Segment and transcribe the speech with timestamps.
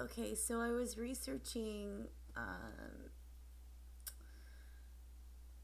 [0.00, 2.06] okay, so I was researching
[2.36, 3.10] um,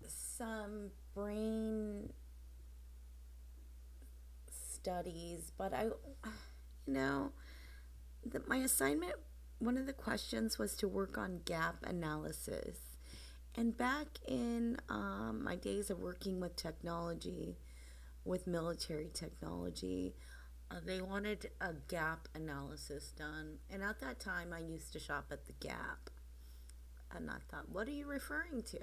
[0.06, 2.13] some brain
[4.51, 5.93] studies, but I, you
[6.87, 7.33] know,
[8.25, 9.14] the, my assignment,
[9.59, 12.79] one of the questions was to work on gap analysis.
[13.57, 17.57] And back in um, my days of working with technology,
[18.25, 20.15] with military technology,
[20.71, 23.59] uh, they wanted a gap analysis done.
[23.71, 26.11] And at that time, I used to shop at the Gap.
[27.14, 28.81] And I thought, what are you referring to?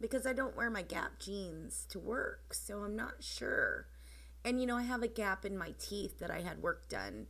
[0.00, 3.88] Because I don't wear my Gap jeans to work, so I'm not sure.
[4.44, 7.26] And you know, I have a gap in my teeth that I had work done.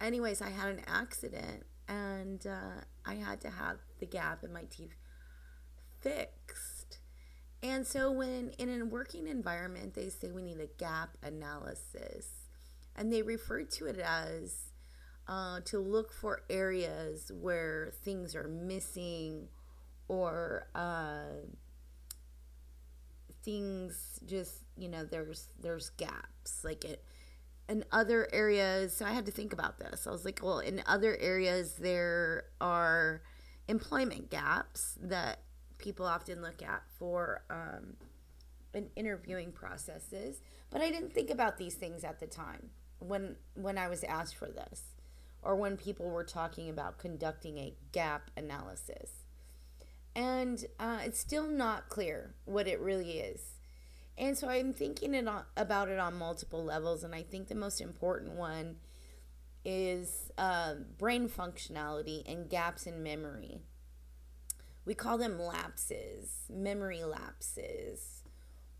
[0.00, 4.62] Anyways, I had an accident and uh, I had to have the gap in my
[4.62, 4.96] teeth
[6.00, 7.00] fixed.
[7.62, 12.37] And so, when in a working environment, they say we need a gap analysis,
[12.98, 14.72] and they refer to it as
[15.28, 19.48] uh, to look for areas where things are missing
[20.08, 21.46] or uh,
[23.44, 26.64] things just you know there's there's gaps.
[26.64, 27.04] Like it
[27.68, 30.06] in other areas so i had to think about this.
[30.06, 33.22] I was like well in other areas there are
[33.68, 35.40] employment gaps that
[35.76, 37.94] people often look at for um,
[38.74, 40.40] in interviewing processes
[40.70, 44.36] but i didn't think about these things at the time when when i was asked
[44.36, 44.82] for this
[45.42, 49.24] or when people were talking about conducting a gap analysis
[50.18, 53.54] and uh, it's still not clear what it really is.
[54.18, 57.54] And so I'm thinking it on, about it on multiple levels, and I think the
[57.54, 58.78] most important one
[59.64, 63.60] is uh, brain functionality and gaps in memory.
[64.84, 68.24] We call them lapses, memory lapses,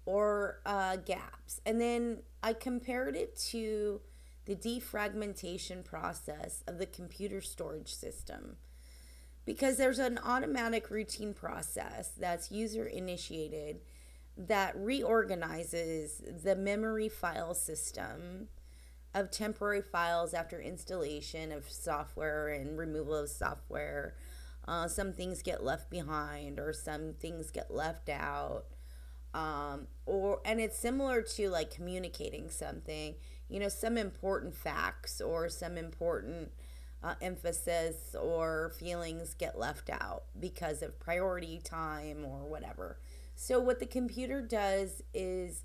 [0.07, 1.61] or uh, gaps.
[1.65, 4.01] And then I compared it to
[4.49, 8.57] the defragmentation process of the computer storage system
[9.45, 13.81] because there's an automatic routine process that's user initiated
[14.39, 18.49] that reorganizes the memory file system
[19.15, 24.15] of temporary files after installation of software and removal of software.
[24.67, 28.65] Uh, some things get left behind or some things get left out.
[29.35, 33.15] Um, or and it's similar to like communicating something
[33.49, 36.51] you know some important facts or some important
[37.03, 42.99] uh, emphasis or feelings get left out because of priority time or whatever.
[43.35, 45.65] So, what the computer does is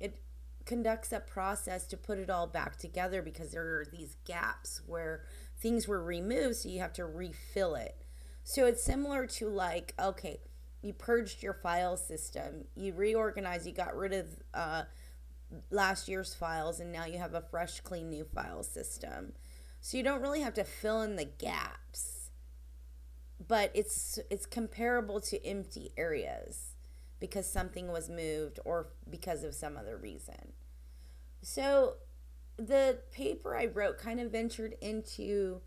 [0.00, 0.20] it
[0.64, 5.24] conducts a process to put it all back together because there are these gaps where
[5.56, 8.04] things were removed, so you have to refill it.
[8.42, 10.40] So, it's similar to like, okay,
[10.82, 14.82] you purged your file system, you reorganized, you got rid of uh,
[15.70, 19.32] last year's files, and now you have a fresh, clean new file system
[19.84, 22.30] so you don't really have to fill in the gaps.
[23.46, 26.76] But it's it's comparable to empty areas
[27.18, 30.52] because something was moved or because of some other reason.
[31.42, 31.96] So
[32.56, 35.62] the paper I wrote kind of ventured into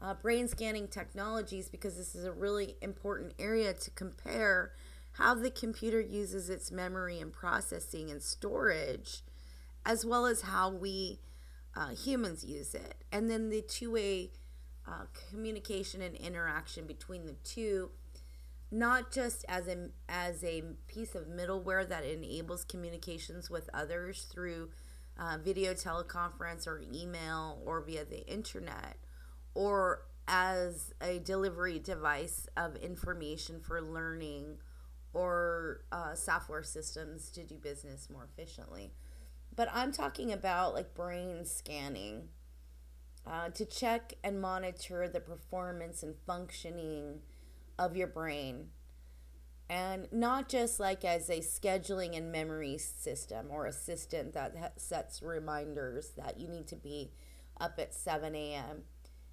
[0.00, 4.72] uh, brain scanning technologies because this is a really important area to compare
[5.12, 9.22] how the computer uses its memory and processing and storage,
[9.84, 11.20] as well as how we
[11.76, 13.04] uh, humans use it.
[13.10, 14.30] And then the two way
[14.86, 17.90] uh, communication and interaction between the two,
[18.70, 24.70] not just as a, as a piece of middleware that enables communications with others through
[25.18, 28.96] uh, video teleconference or email or via the internet,
[29.54, 34.56] or as a delivery device of information for learning
[35.14, 38.92] or uh, software systems to do business more efficiently.
[39.54, 42.28] But I'm talking about like brain scanning
[43.26, 47.20] uh, to check and monitor the performance and functioning
[47.78, 48.68] of your brain.
[49.68, 55.22] And not just like as a scheduling and memory system or assistant that ha- sets
[55.22, 57.12] reminders that you need to be
[57.60, 58.82] up at 7 a.m.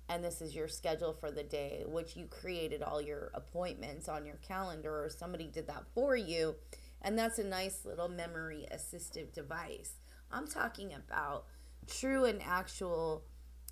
[0.09, 4.25] and this is your schedule for the day, which you created all your appointments on
[4.25, 6.55] your calendar or somebody did that for you.
[7.03, 9.93] And that's a nice little memory assistive device.
[10.31, 11.45] I'm talking about
[11.87, 13.23] true and actual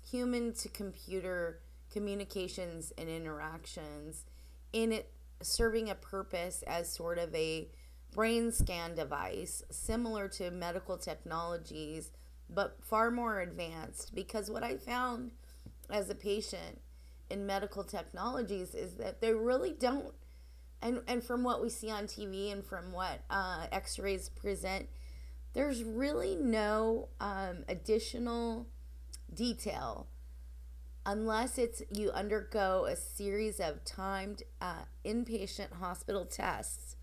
[0.08, 1.60] human to computer
[1.92, 4.24] communications and interactions
[4.72, 5.10] in it
[5.42, 7.68] serving a purpose as sort of a
[8.12, 12.10] brain scan device similar to medical technologies
[12.50, 15.30] but far more advanced because what i found
[15.90, 16.80] as a patient
[17.30, 20.14] in medical technologies is that they really don't
[20.80, 24.88] and and from what we see on tv and from what uh, x-rays present
[25.54, 28.66] there's really no um, additional
[29.32, 30.06] detail
[31.04, 36.96] unless it's you undergo a series of timed uh, inpatient hospital tests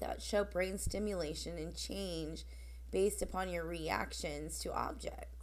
[0.00, 2.44] that show brain stimulation and change
[2.90, 5.39] based upon your reactions to objects.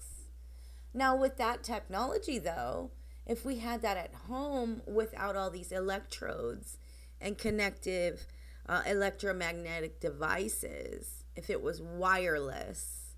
[0.97, 2.89] Now, with that technology, though,
[3.27, 6.79] if we had that at home without all these electrodes
[7.21, 8.25] and connective
[8.67, 13.13] uh, electromagnetic devices, if it was wireless,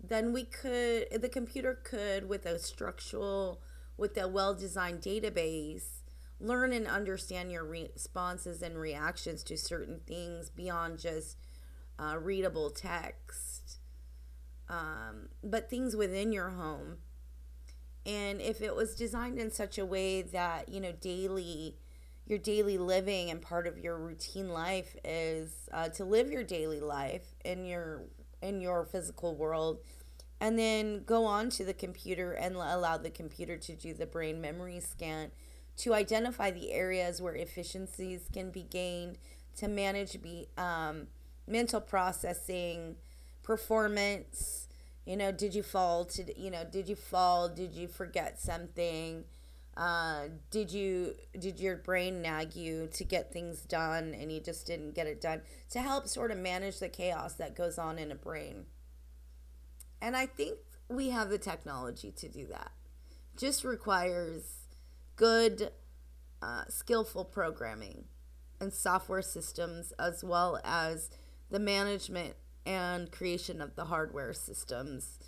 [0.00, 3.60] then we could, the computer could, with a structural,
[3.96, 6.02] with a well designed database,
[6.38, 11.36] learn and understand your responses and reactions to certain things beyond just
[11.98, 13.49] uh, readable text,
[14.70, 16.98] um, but things within your home.
[18.06, 21.76] And if it was designed in such a way that, you know, daily,
[22.26, 26.80] your daily living and part of your routine life is uh, to live your daily
[26.80, 28.04] life in your
[28.40, 29.80] in your physical world
[30.40, 34.40] and then go on to the computer and allow the computer to do the brain
[34.40, 35.30] memory scan
[35.76, 39.18] to identify the areas where efficiencies can be gained
[39.56, 41.06] to manage be um,
[41.46, 42.96] mental processing
[43.50, 44.68] performance
[45.04, 47.48] you know did you fall to you know did you fall?
[47.48, 49.24] Did you forget something?
[49.76, 54.68] Uh, did you did your brain nag you to get things done and you just
[54.68, 55.40] didn't get it done?
[55.70, 58.66] To help sort of manage the chaos that goes on in a brain.
[60.00, 60.58] And i think
[60.88, 62.70] we have the technology to do that.
[63.36, 64.68] Just requires
[65.16, 65.72] good
[66.40, 68.04] uh, skillful programming
[68.60, 71.10] and software systems as well as
[71.50, 72.34] the management
[72.66, 75.18] and creation of the hardware systems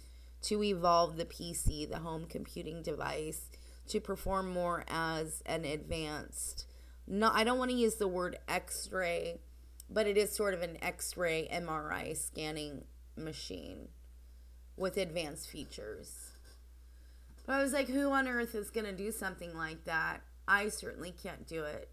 [0.43, 3.49] to evolve the PC, the home computing device,
[3.89, 6.67] to perform more as an advanced.
[7.07, 9.41] No, I don't want to use the word X-ray,
[9.91, 12.85] but it is sort of an X-ray MRI scanning
[13.17, 13.89] machine
[14.77, 16.31] with advanced features.
[17.47, 20.23] But I was like, who on earth is going to do something like that?
[20.47, 21.89] I certainly can't do it.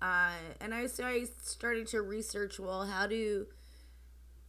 [0.00, 3.46] Uh, and I, so I started to research well, how do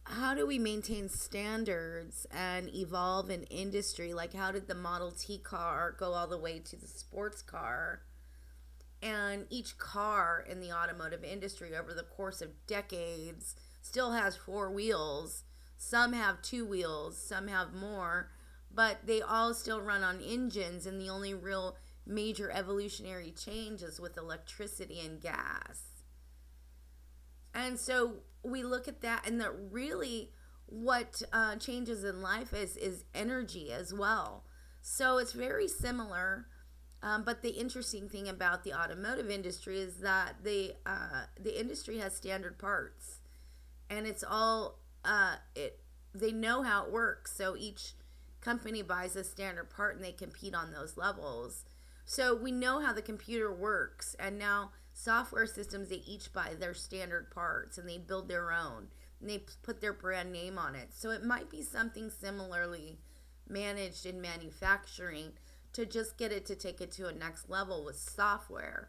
[0.08, 4.14] how do we maintain standards and evolve an industry?
[4.14, 8.02] Like, how did the Model T car go all the way to the sports car?
[9.02, 14.70] And each car in the automotive industry over the course of decades still has four
[14.70, 15.42] wheels.
[15.76, 18.30] Some have two wheels, some have more,
[18.72, 20.86] but they all still run on engines.
[20.86, 21.76] And the only real
[22.06, 25.95] major evolutionary change is with electricity and gas.
[27.56, 30.30] And so we look at that and that really
[30.66, 34.44] what uh, changes in life is is energy as well.
[34.82, 36.46] So it's very similar.
[37.02, 41.98] Um, but the interesting thing about the automotive industry is that the uh, the industry
[41.98, 43.20] has standard parts,
[43.88, 45.80] and it's all uh, it.
[46.14, 47.92] They know how it works, so each
[48.40, 51.64] company buys a standard part, and they compete on those levels.
[52.04, 56.72] So we know how the computer works, and now software systems they each buy their
[56.72, 58.86] standard parts and they build their own
[59.20, 62.98] and they put their brand name on it so it might be something similarly
[63.46, 65.32] managed in manufacturing
[65.74, 68.88] to just get it to take it to a next level with software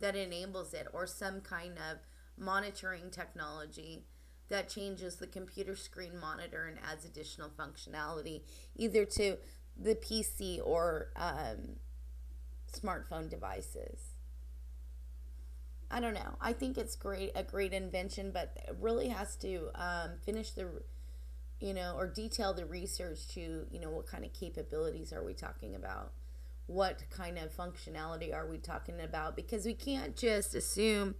[0.00, 1.98] that enables it or some kind of
[2.36, 4.04] monitoring technology
[4.50, 8.42] that changes the computer screen monitor and adds additional functionality
[8.76, 9.38] either to
[9.80, 11.76] the PC or um,
[12.70, 14.17] smartphone devices.
[15.90, 16.34] I don't know.
[16.40, 20.68] I think it's great, a great invention, but it really has to um, finish the,
[21.60, 25.32] you know, or detail the research to, you know, what kind of capabilities are we
[25.32, 26.12] talking about?
[26.66, 29.34] What kind of functionality are we talking about?
[29.34, 31.14] Because we can't just assume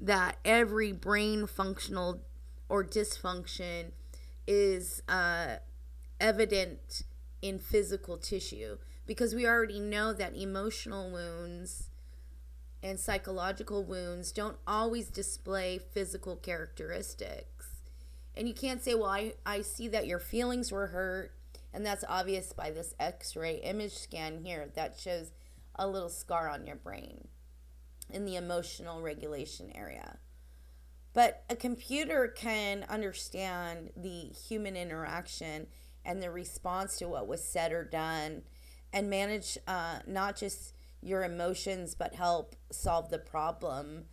[0.00, 2.22] that every brain functional
[2.68, 3.92] or dysfunction
[4.48, 5.56] is uh,
[6.20, 7.02] evident
[7.40, 11.87] in physical tissue because we already know that emotional wounds
[12.82, 17.66] and psychological wounds don't always display physical characteristics.
[18.36, 21.32] And you can't say, well, I, I see that your feelings were hurt,
[21.74, 25.32] and that's obvious by this x ray image scan here that shows
[25.74, 27.28] a little scar on your brain
[28.10, 30.18] in the emotional regulation area.
[31.12, 35.66] But a computer can understand the human interaction
[36.04, 38.42] and the response to what was said or done
[38.92, 44.04] and manage uh, not just your emotions but help solve the problem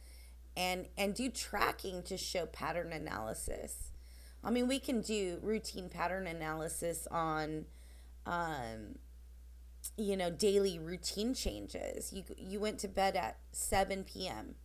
[0.55, 3.91] and and do tracking to show pattern analysis.
[4.43, 7.65] I mean we can do routine pattern analysis on
[8.25, 8.99] um,
[9.97, 12.13] you know daily routine changes.
[12.13, 14.55] You you went to bed at 7 p.m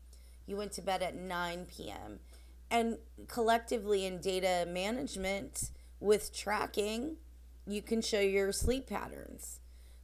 [0.50, 2.18] you went to bed at 9 p.m
[2.70, 2.98] and
[3.28, 7.16] collectively in data management with tracking
[7.66, 9.60] you can show your sleep patterns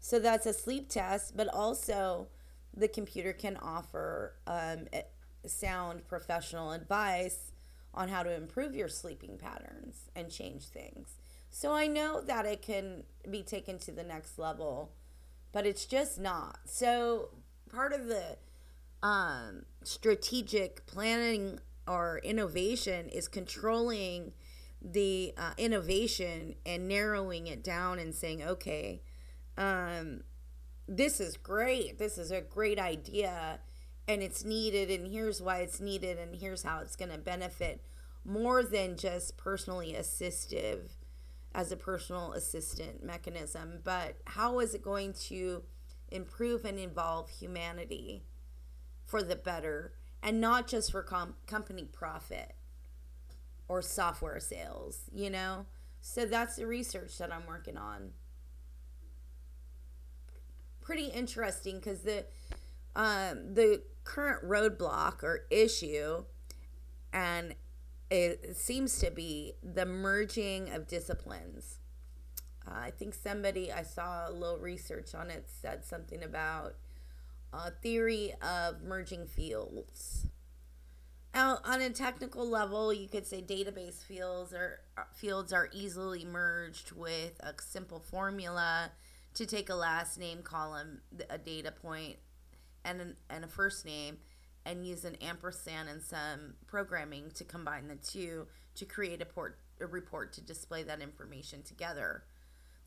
[0.07, 2.29] So that's a sleep test, but also
[2.73, 4.87] the computer can offer um,
[5.45, 7.51] sound professional advice
[7.93, 11.17] on how to improve your sleeping patterns and change things.
[11.51, 14.93] So I know that it can be taken to the next level,
[15.51, 16.61] but it's just not.
[16.67, 17.31] So
[17.69, 18.37] part of the
[19.03, 21.59] um, strategic planning
[21.89, 24.35] or innovation is controlling
[24.81, 29.03] the uh, innovation and narrowing it down and saying, okay,
[29.57, 30.23] um,
[30.89, 31.99] this is great.
[31.99, 33.61] This is a great idea
[34.09, 37.85] and it's needed, and here's why it's needed, and here's how it's going to benefit
[38.25, 40.91] more than just personally assistive
[41.55, 45.63] as a personal assistant mechanism, but how is it going to
[46.09, 48.23] improve and involve humanity
[49.05, 52.55] for the better and not just for com- company profit
[53.69, 55.67] or software sales, you know?
[56.01, 58.11] So that's the research that I'm working on.
[60.87, 62.25] Pretty interesting because the
[62.95, 66.23] um, the current roadblock or issue,
[67.13, 67.57] and
[68.09, 71.81] it seems to be the merging of disciplines.
[72.65, 76.77] Uh, I think somebody I saw a little research on it said something about
[77.53, 80.29] a theory of merging fields.
[81.35, 84.83] Now, on a technical level, you could say database fields are
[85.15, 88.93] fields are easily merged with a simple formula
[89.37, 92.17] to take a last name column, a data point,
[92.85, 94.17] and an, and a first name,
[94.65, 99.59] and use an ampersand and some programming to combine the two to create a, port,
[99.81, 102.25] a report to display that information together.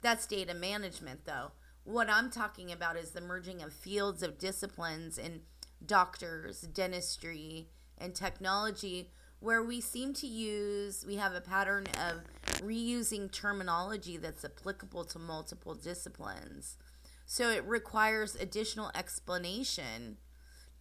[0.01, 1.51] That's data management, though.
[1.83, 5.41] What I'm talking about is the merging of fields of disciplines in
[5.85, 12.21] doctors, dentistry, and technology where we seem to use, we have a pattern of
[12.61, 16.77] reusing terminology that's applicable to multiple disciplines.
[17.25, 20.17] So it requires additional explanation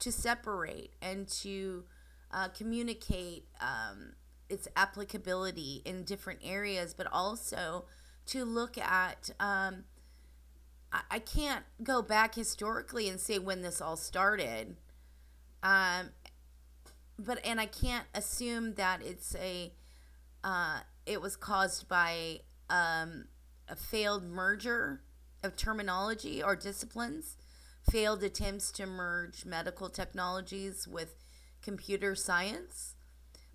[0.00, 1.84] to separate and to
[2.32, 4.14] uh, communicate um,
[4.48, 7.84] its applicability in different areas, but also
[8.26, 9.30] to look at.
[9.38, 9.84] Um,
[10.92, 14.76] I, I can't go back historically and say when this all started.
[15.62, 16.10] Um,
[17.18, 19.72] but and I can't assume that it's a
[20.44, 23.26] uh, it was caused by um,
[23.68, 25.00] a failed merger
[25.42, 27.36] of terminology or disciplines,
[27.90, 31.24] failed attempts to merge medical technologies with
[31.62, 32.94] computer science.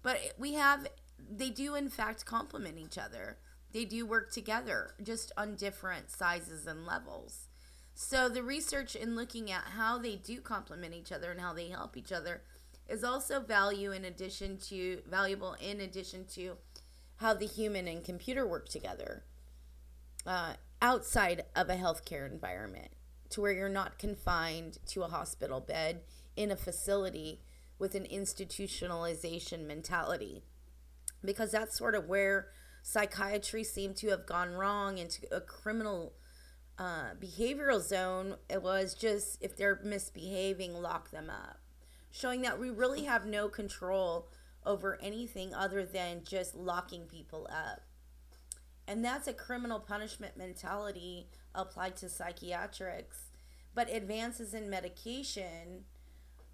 [0.01, 3.37] But we have they do in fact complement each other.
[3.71, 7.47] They do work together, just on different sizes and levels.
[7.95, 11.69] So the research in looking at how they do complement each other and how they
[11.69, 12.41] help each other
[12.87, 16.57] is also value in addition to valuable in addition to
[17.17, 19.23] how the human and computer work together
[20.25, 22.89] uh, outside of a healthcare environment
[23.29, 26.01] to where you're not confined to a hospital bed
[26.35, 27.41] in a facility
[27.79, 30.43] with an institutionalization mentality.
[31.23, 32.49] Because that's sort of where
[32.83, 36.13] psychiatry seemed to have gone wrong into a criminal
[36.77, 38.35] uh, behavioral zone.
[38.49, 41.62] It was just if they're misbehaving lock them up
[42.13, 44.29] showing that we really have no control
[44.65, 47.81] over anything other than just locking people up.
[48.87, 53.31] And that's a criminal punishment mentality applied to psychiatrics.
[53.73, 55.85] But advances in medication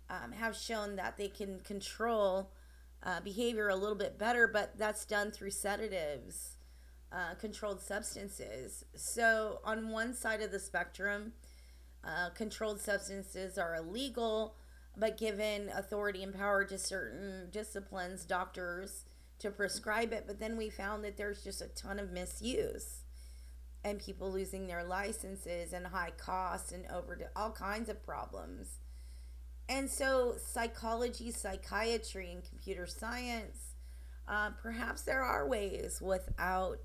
[0.10, 2.51] um, have shown that they can control
[3.04, 6.56] uh, behavior a little bit better, but that's done through sedatives,
[7.12, 8.86] uh, controlled substances.
[8.96, 11.34] So, on one side of the spectrum,
[12.04, 14.56] uh, controlled substances are illegal
[15.00, 19.06] but given authority and power to certain disciplines, doctors,
[19.39, 20.25] to prescribe it.
[20.27, 23.03] But then we found that there's just a ton of misuse
[23.84, 28.79] and people losing their licenses and high costs and over to all kinds of problems.
[29.70, 33.75] And so, psychology, psychiatry, and computer science,
[34.27, 36.79] uh, perhaps there are ways without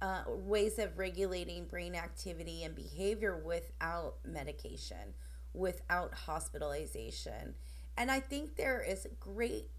[0.00, 5.14] uh, ways of regulating brain activity and behavior without medication
[5.54, 7.54] without hospitalization.
[7.96, 9.70] And I think there is great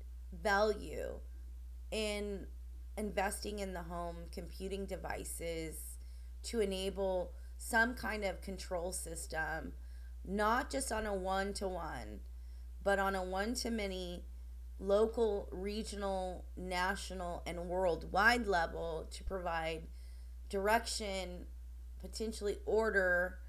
[0.42, 1.20] value
[1.92, 2.48] in
[2.98, 5.98] investing in the home computing devices
[6.44, 9.74] to enable some kind of control system,
[10.26, 12.20] not just on a one to one,
[12.84, 14.24] but on a one to many
[14.80, 19.84] local, regional, national, and worldwide level to provide
[20.50, 21.46] direction,
[22.02, 23.40] potentially order,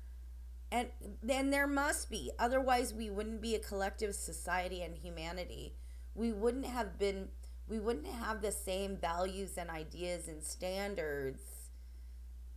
[0.75, 0.89] and
[1.23, 5.75] then there must be otherwise we wouldn't be a collective society and humanity
[6.15, 7.29] we wouldn't have been
[7.69, 11.41] we wouldn't have the same values and ideas and standards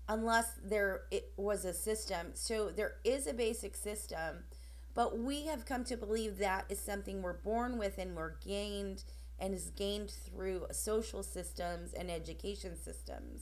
[0.07, 2.31] unless there it was a system.
[2.33, 4.45] So there is a basic system,
[4.93, 9.03] but we have come to believe that is something we're born with and we're gained
[9.39, 13.41] and is gained through social systems and education systems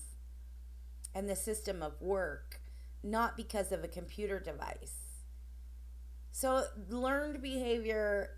[1.13, 2.59] and the system of work,
[3.05, 5.21] not because of a computer device.
[6.31, 8.31] So learned behavior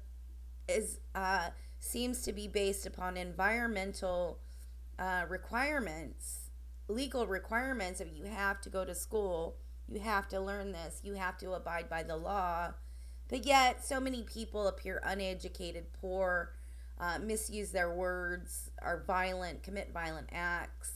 [0.68, 4.40] is uh, seems to be based upon environmental
[5.00, 6.50] uh, requirements,
[6.88, 9.56] legal requirements of you have to go to school,
[9.88, 12.74] you have to learn this, you have to abide by the law.
[13.30, 16.54] But yet, so many people appear uneducated, poor,
[17.00, 20.92] uh, misuse their words, are violent, commit violent acts,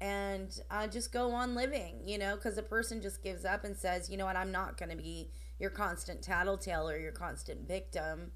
[0.00, 3.76] and uh, just go on living, you know, because a person just gives up and
[3.76, 7.68] says, you know what, I'm not going to be your constant tattletale or your constant
[7.68, 8.32] victim,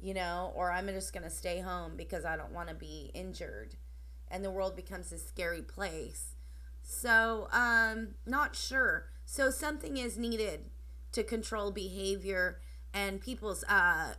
[0.00, 3.10] you know, or I'm just going to stay home because I don't want to be
[3.14, 3.76] injured.
[4.28, 6.34] And the world becomes a scary place.
[6.82, 9.06] So, um, not sure.
[9.26, 10.70] So, something is needed
[11.12, 12.60] to control behavior
[12.94, 14.14] and people's uh,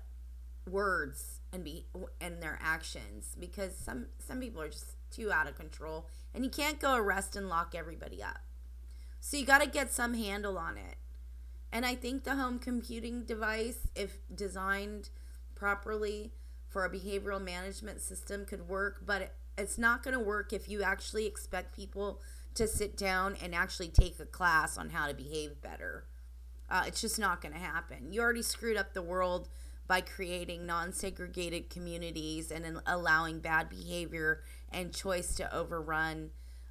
[0.68, 1.86] words and be
[2.22, 6.50] and their actions because some some people are just too out of control and you
[6.50, 8.40] can't go arrest and lock everybody up.
[9.20, 10.96] So you got to get some handle on it.
[11.72, 15.10] And I think the home computing device if designed
[15.56, 16.34] properly
[16.68, 20.84] for a behavioral management system could work, but it's not going to work if you
[20.84, 22.22] actually expect people
[22.56, 26.06] to sit down and actually take a class on how to behave better.
[26.70, 28.12] Uh, it's just not going to happen.
[28.12, 29.50] You already screwed up the world
[29.90, 36.30] by creating non segregated communities and allowing bad behavior and choice to overrun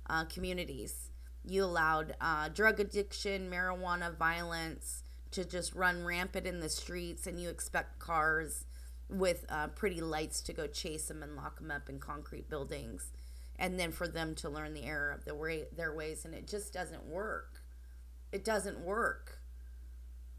[0.09, 1.11] uh, communities.
[1.45, 7.41] You allowed uh, drug addiction, marijuana, violence to just run rampant in the streets, and
[7.41, 8.65] you expect cars
[9.11, 13.11] with uh, pretty lights to go chase them and lock them up in concrete buildings,
[13.57, 16.47] and then for them to learn the error of the way, their ways, and it
[16.47, 17.63] just doesn't work.
[18.31, 19.38] It doesn't work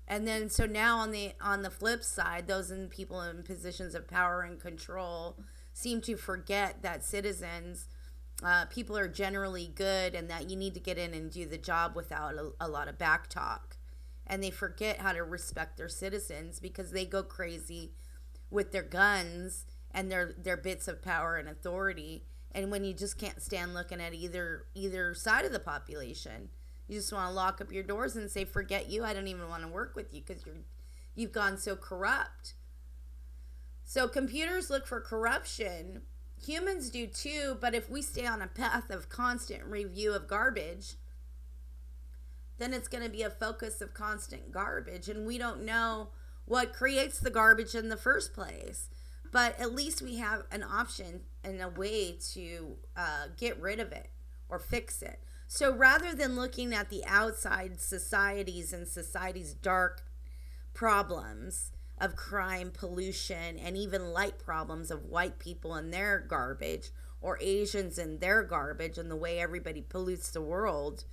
[0.10, 3.96] and then so now on the on the flip side those in people in positions
[3.96, 5.38] of power and control
[5.72, 7.88] seem to forget that citizens
[8.44, 11.58] uh, people are generally good and that you need to get in and do the
[11.58, 13.78] job without a, a lot of back talk.
[14.26, 17.94] And they forget how to respect their citizens because they go crazy
[18.50, 22.26] with their guns and their their bits of power and authority.
[22.52, 26.50] And when you just can't stand looking at either either side of the population
[26.90, 29.06] you just want to lock up your doors and say, "Forget you.
[29.06, 30.56] I don't even want to work with you because you're
[31.16, 32.56] you've gone so corrupt."
[33.86, 36.02] So computers look for corruption.
[36.46, 40.96] Humans do too, but if we stay on a path of constant review of garbage,
[42.58, 46.10] then it's going to be a focus of constant garbage and we don't know
[46.46, 48.90] what creates the garbage in the first place.
[49.32, 53.92] But at least we have an option and a way to uh, get rid of
[53.92, 54.10] it
[54.50, 55.20] or fix it.
[55.52, 60.04] So rather than looking at the outside societies and society's dark
[60.76, 67.40] problems of crime, pollution, and even light problems of white people and their garbage, or
[67.42, 71.06] Asians and their garbage, and the way everybody pollutes the world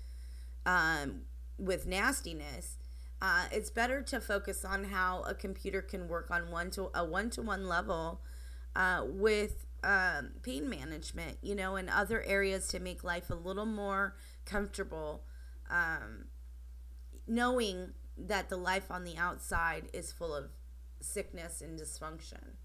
[0.66, 1.22] um,
[1.58, 2.76] with nastiness,
[3.22, 7.02] uh, it's better to focus on how a computer can work on one to a
[7.02, 8.20] one to one level
[8.76, 13.66] uh, with um, pain management, you know, and other areas to make life a little
[13.66, 15.22] more comfortable,
[15.70, 16.26] um,
[17.28, 20.50] knowing that the life on the outside is full of
[21.00, 22.56] sickness and dysfunction.